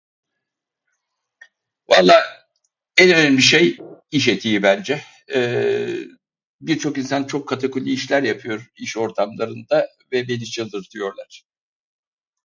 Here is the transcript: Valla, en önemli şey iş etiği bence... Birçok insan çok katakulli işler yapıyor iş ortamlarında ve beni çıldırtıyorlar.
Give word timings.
Valla, 1.89 2.23
en 2.97 3.09
önemli 3.11 3.41
şey 3.41 3.77
iş 4.11 4.27
etiği 4.27 4.63
bence... 4.63 5.01
Birçok 6.61 6.97
insan 6.97 7.23
çok 7.23 7.47
katakulli 7.47 7.91
işler 7.91 8.23
yapıyor 8.23 8.71
iş 8.75 8.97
ortamlarında 8.97 9.87
ve 10.11 10.27
beni 10.27 10.45
çıldırtıyorlar. 10.45 11.43